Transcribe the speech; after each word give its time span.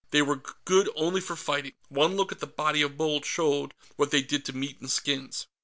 They 0.09 0.23
were 0.23 0.41
good 0.65 0.89
only 0.95 1.21
for 1.21 1.35
fighting 1.35 1.73
one 1.89 2.15
look 2.17 2.31
at 2.31 2.39
the 2.39 2.47
body 2.47 2.81
of 2.81 2.97
Bold 2.97 3.23
showed 3.23 3.75
what 3.97 4.09
they 4.09 4.23
did 4.23 4.43
to 4.45 4.57
meat 4.57 4.79
and 4.79 4.89
skins. 4.89 5.45